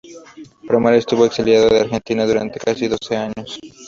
Pomar 0.67 0.95
estuvo 0.95 1.27
exiliado 1.27 1.69
de 1.69 1.81
Argentina 1.81 2.25
durante 2.25 2.57
casi 2.59 2.87
doce 2.87 3.15
años. 3.17 3.59